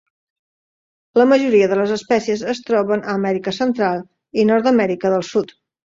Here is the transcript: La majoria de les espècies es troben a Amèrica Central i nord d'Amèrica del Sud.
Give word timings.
La 1.21 1.25
majoria 1.33 1.67
de 1.73 1.77
les 1.81 1.93
espècies 1.97 2.43
es 2.53 2.63
troben 2.71 3.05
a 3.11 3.15
Amèrica 3.19 3.53
Central 3.59 4.03
i 4.41 4.47
nord 4.53 4.69
d'Amèrica 4.71 5.13
del 5.17 5.29
Sud. 5.33 5.55